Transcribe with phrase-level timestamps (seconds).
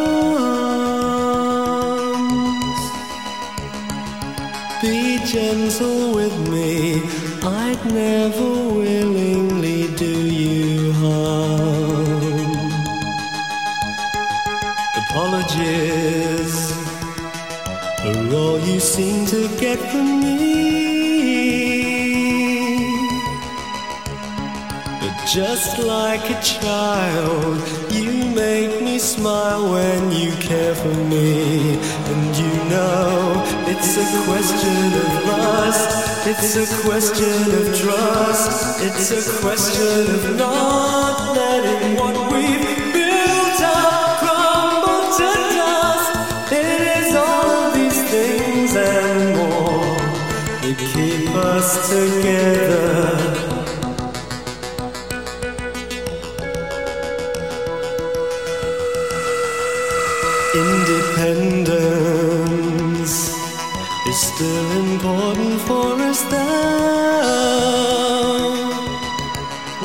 [4.81, 7.01] Be gentle with me,
[7.44, 12.51] I'd never willingly do you harm.
[15.10, 16.72] Apologies
[18.06, 20.79] are all you seem to get from me.
[25.34, 27.62] Just like a child,
[27.92, 31.78] you make me smile when you care for me.
[32.10, 39.40] And you know it's a question of lust, it's a question of trust, it's a
[39.42, 45.30] question of not letting what we've built up crumble to
[45.60, 46.52] dust.
[46.54, 49.96] It is all of these things and more
[50.64, 53.59] that keep us together.
[61.19, 63.16] Independence
[64.07, 67.60] is still important for us though.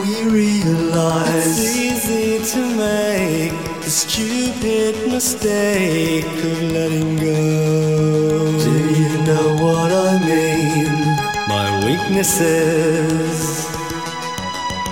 [0.00, 3.52] We realize it's easy to make
[3.82, 7.34] the stupid mistake of letting go.
[8.66, 10.92] Do you know what I mean?
[11.48, 13.40] My weaknesses.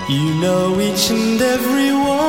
[0.09, 2.22] You know each and every one.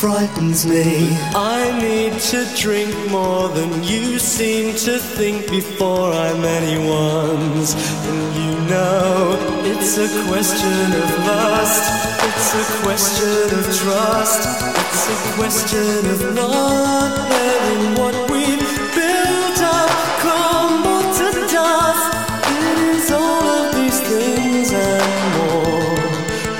[0.00, 1.10] Frightens me.
[1.34, 7.74] I need to drink more than you seem to think before I'm anyone's.
[8.08, 11.84] And you know, it's a question of lust,
[12.28, 14.42] it's a question of trust,
[14.82, 19.90] it's a question of not letting what we've built up
[20.22, 22.08] crumble to dust.
[22.56, 25.94] It is all of these things and more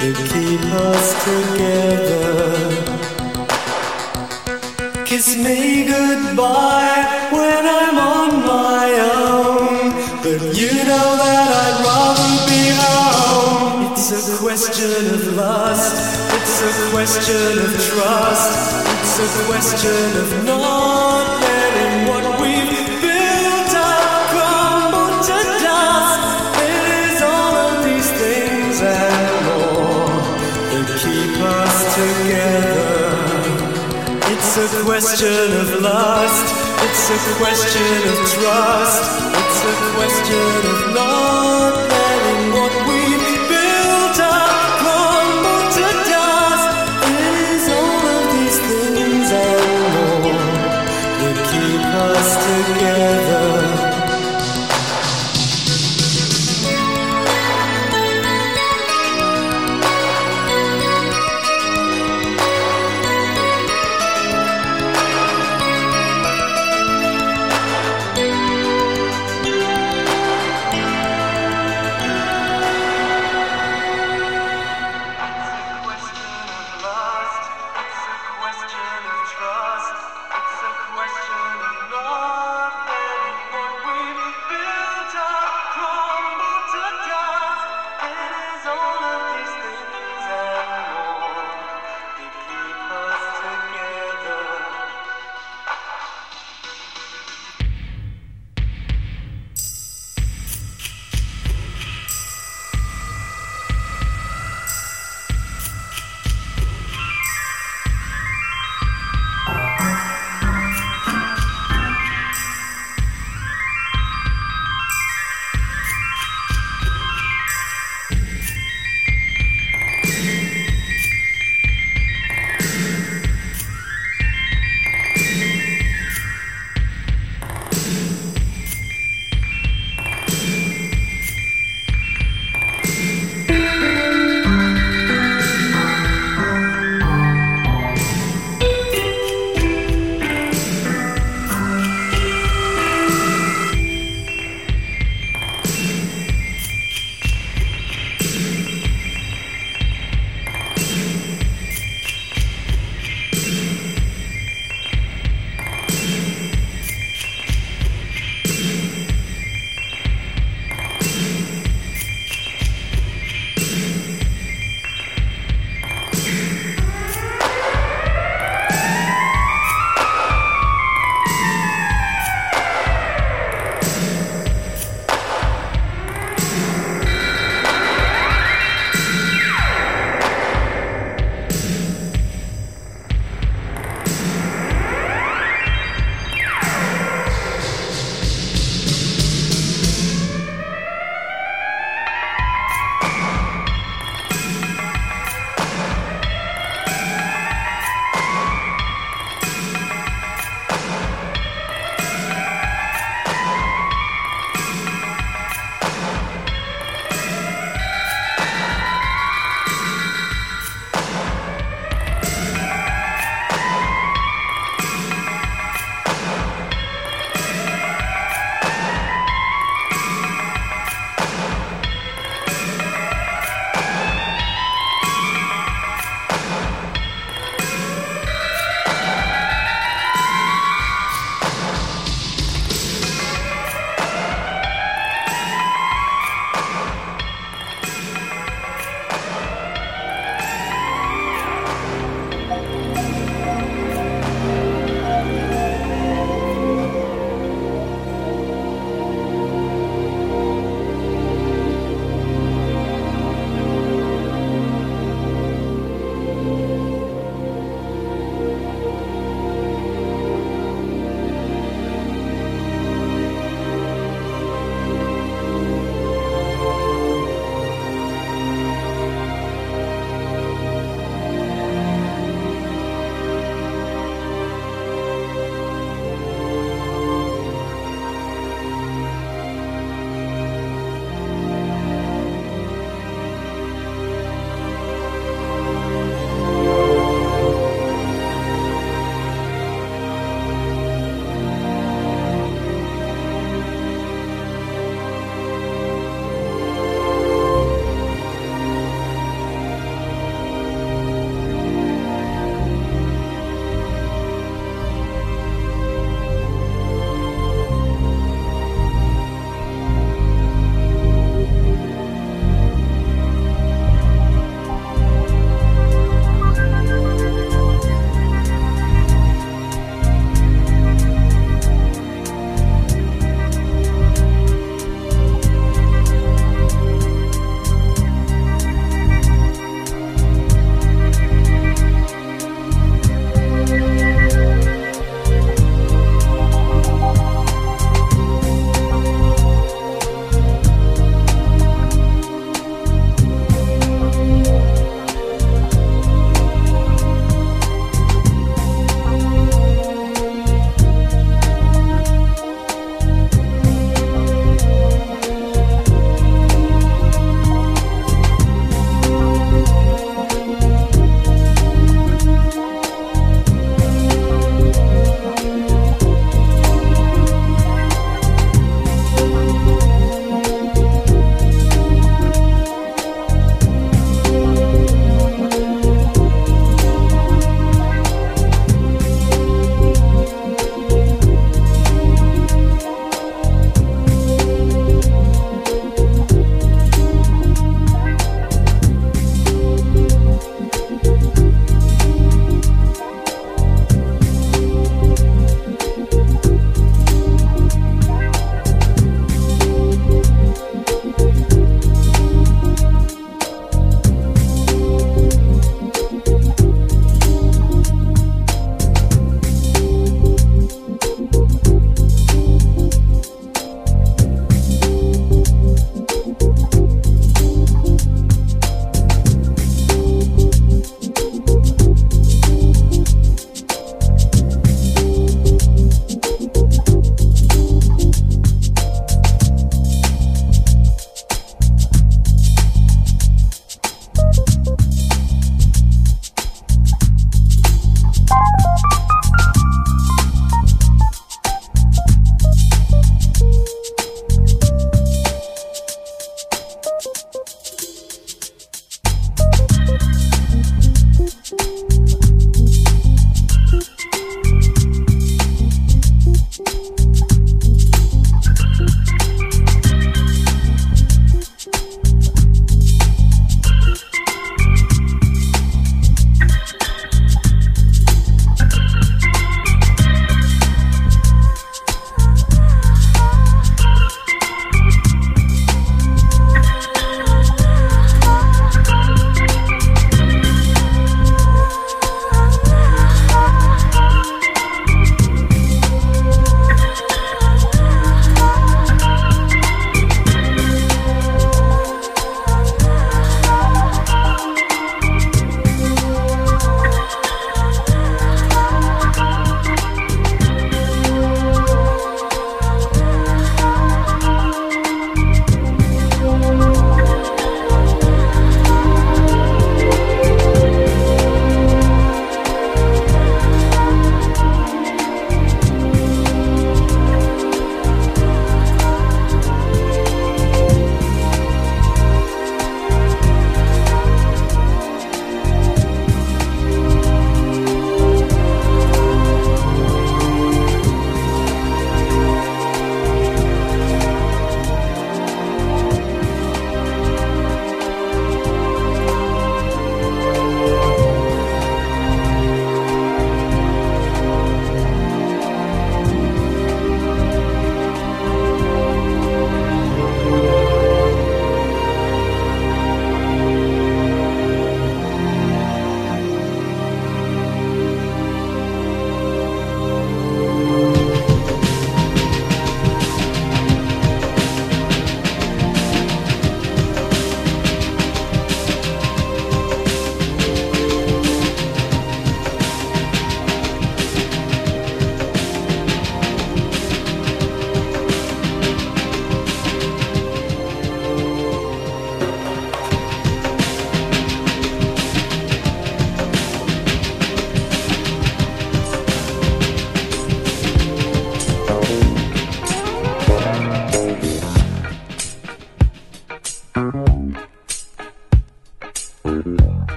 [0.00, 1.87] that keep us together.
[5.42, 9.92] Me goodbye when I'm on my own.
[10.22, 13.92] But you know that I'd rather be home.
[13.92, 15.94] It's a question of lust,
[16.34, 18.52] it's a question of trust,
[19.00, 21.57] it's a question of not
[36.00, 39.02] It's a question of trust.
[39.34, 40.77] It's a question of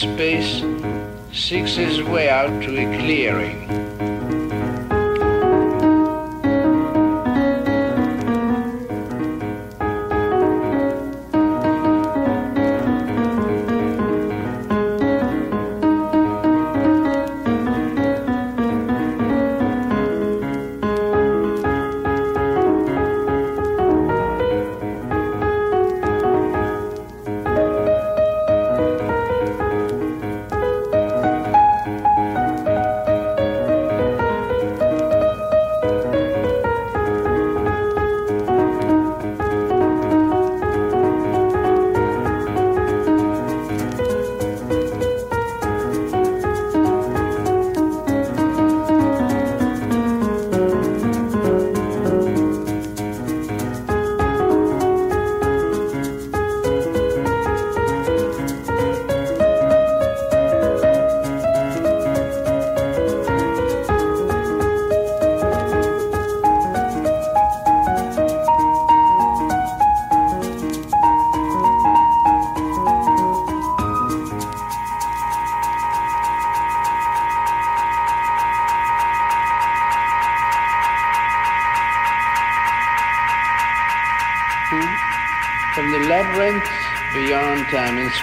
[0.00, 0.64] space
[1.30, 3.49] seeks his way out to a clearing.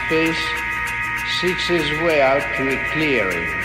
[0.07, 0.39] Space
[1.41, 3.56] seeks his way out to a clearing.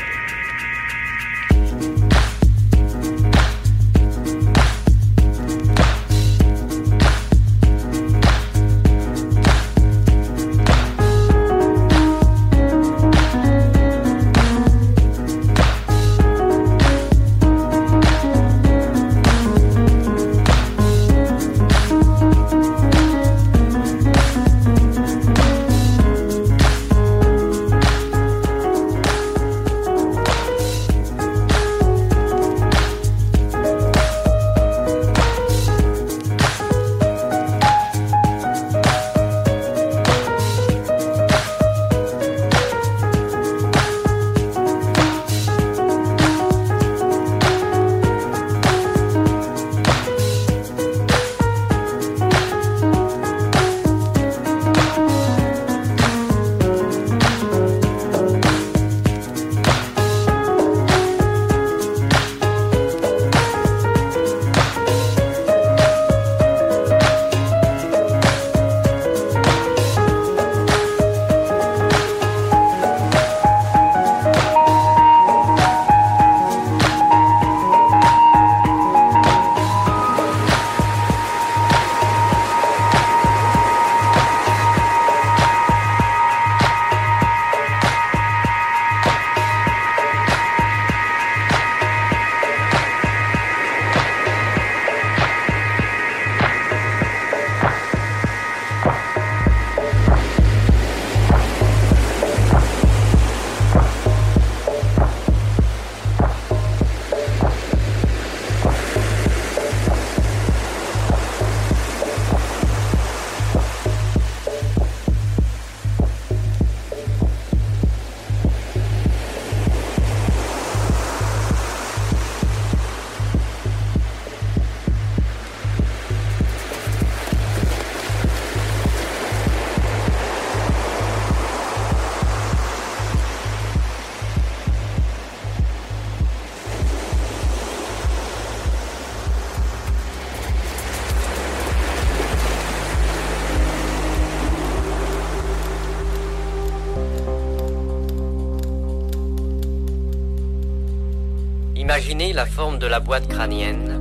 [152.35, 154.01] La forme de la boîte crânienne,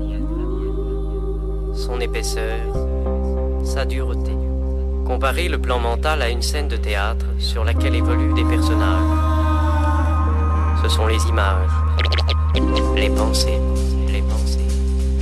[1.76, 2.60] son épaisseur,
[3.66, 4.32] sa dureté.
[5.06, 9.20] Comparez le plan mental à une scène de théâtre sur laquelle évoluent des personnages.
[10.82, 11.70] Ce sont les images,
[12.96, 13.60] les pensées,
[14.08, 14.60] les pensées,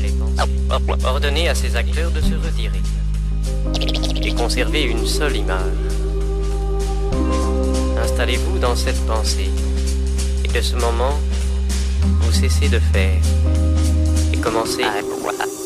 [0.01, 1.03] les pensées.
[1.03, 2.81] Ordonnez à ces acteurs de se retirer
[4.21, 5.73] et conservez une seule image.
[8.03, 9.49] Installez-vous dans cette pensée
[10.45, 11.17] et de ce moment,
[12.21, 13.21] vous cessez de faire
[14.33, 14.93] et commencez à,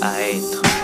[0.06, 0.83] à être.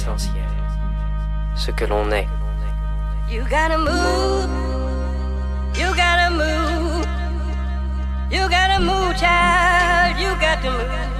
[0.00, 0.48] l'essentiel,
[1.54, 2.26] ce que l'on est.
[3.28, 4.48] You gotta move,
[5.76, 7.06] you gotta move,
[8.30, 11.18] you gotta move, child, you gotta move.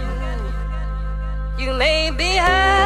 [1.58, 2.79] You may be high.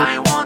[0.00, 0.37] I want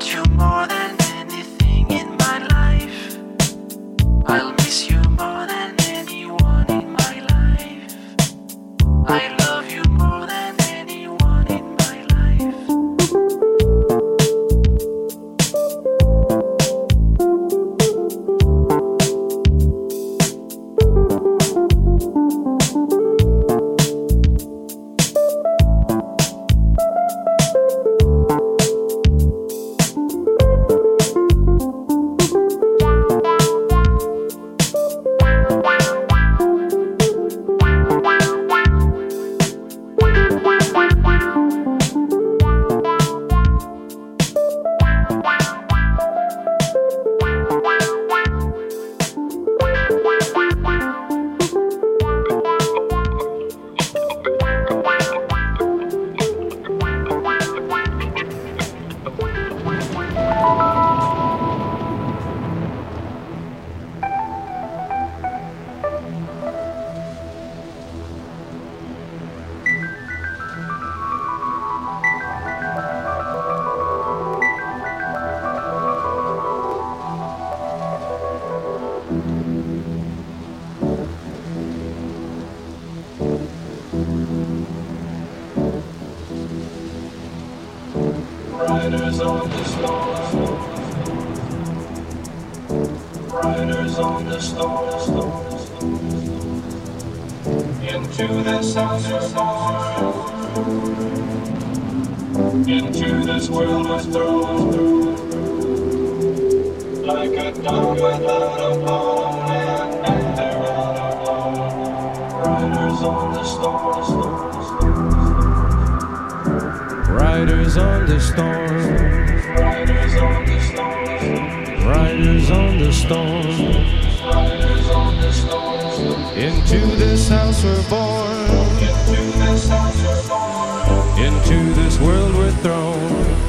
[127.08, 128.48] this house we're born.
[128.78, 131.18] Into this house we're born.
[131.18, 132.96] Into this world we're thrown.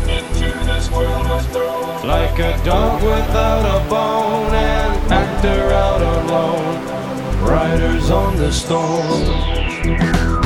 [0.09, 2.07] Into this world we're thrown.
[2.07, 7.47] Like a dog without a bone, and actor out alone.
[7.47, 10.42] Riders on the storm.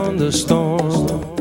[0.00, 1.39] on the storm.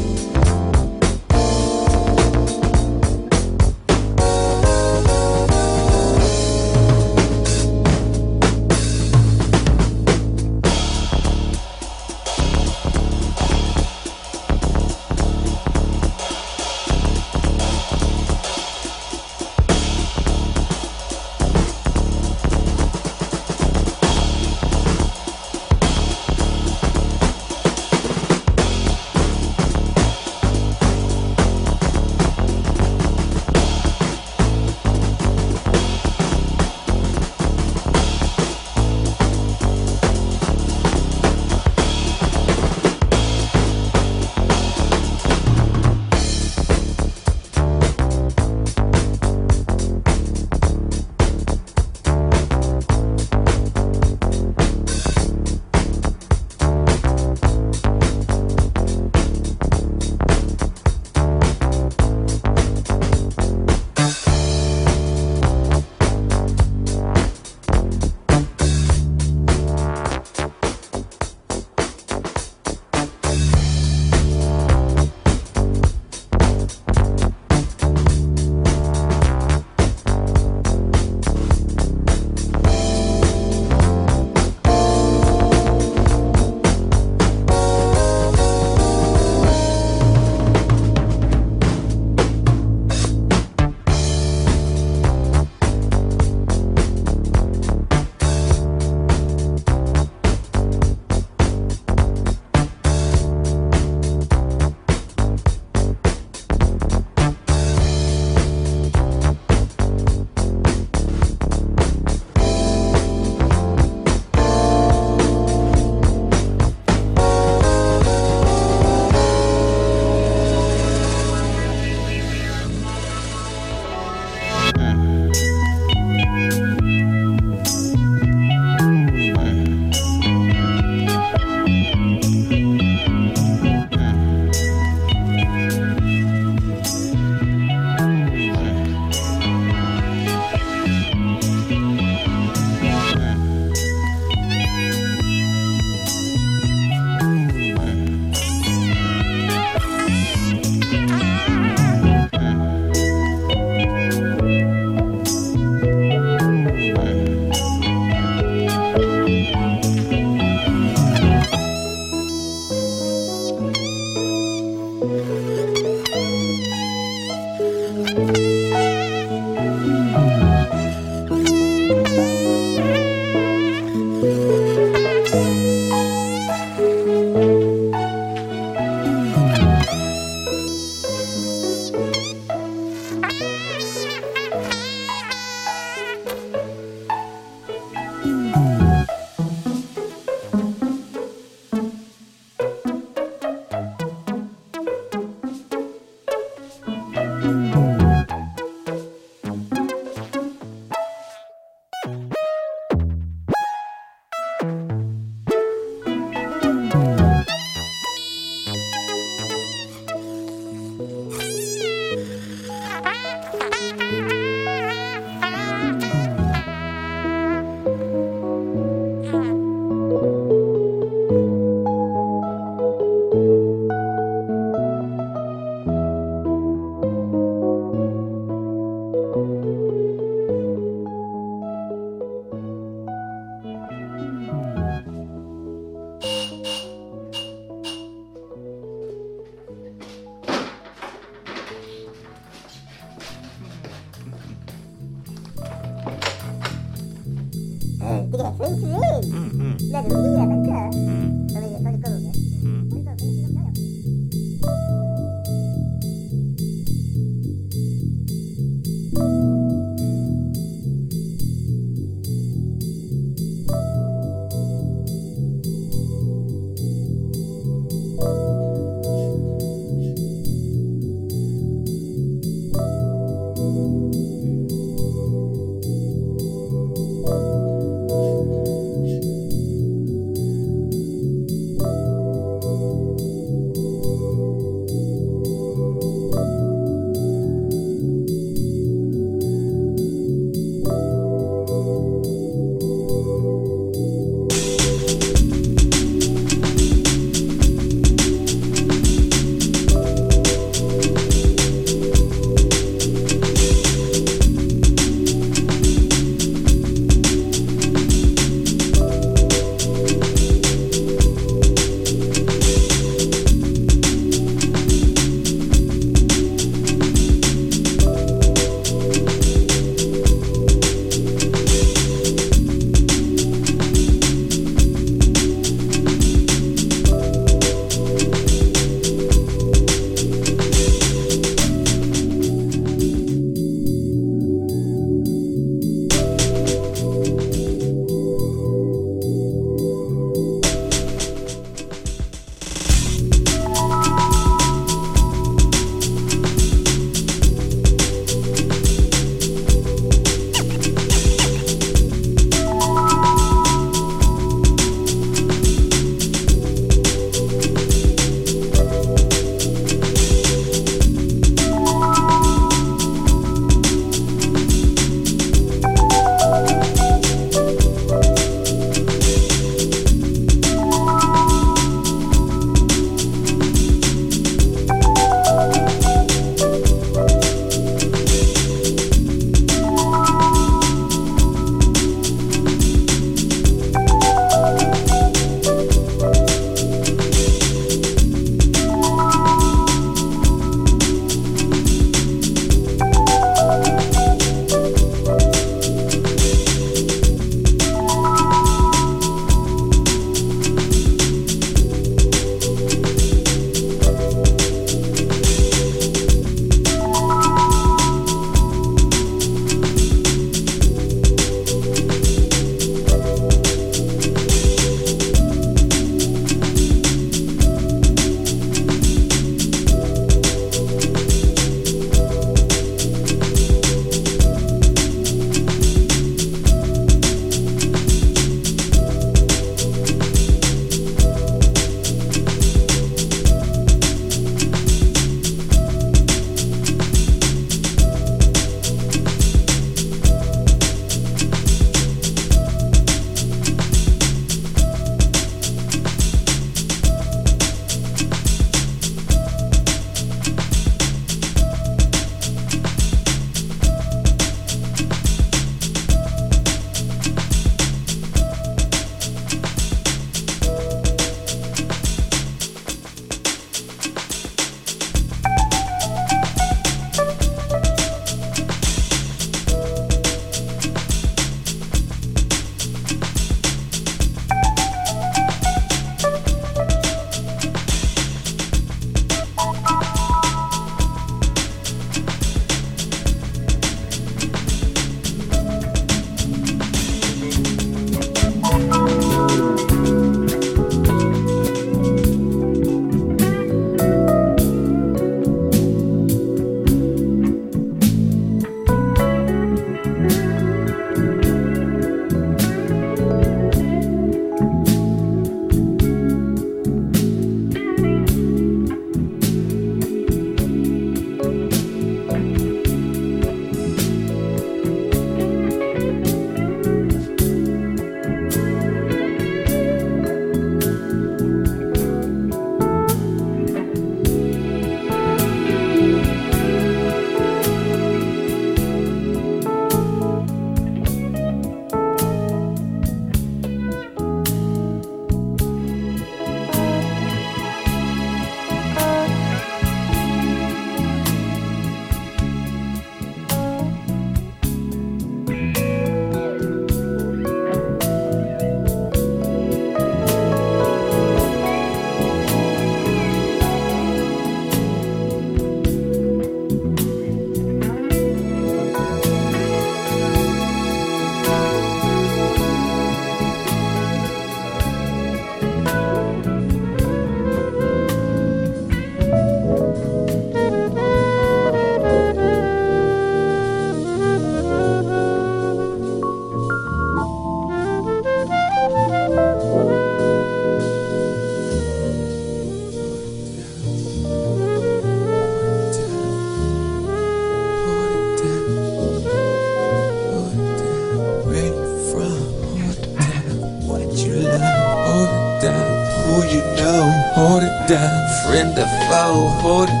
[599.61, 600.00] por